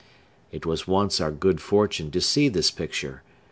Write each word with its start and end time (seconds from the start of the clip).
It 0.51 0.65
was 0.65 0.87
once 0.87 1.21
our 1.21 1.29
good 1.29 1.61
fortune 1.61 2.09
to 2.09 2.21
see 2.21 2.49
this 2.49 2.71
picture. 2.71 3.21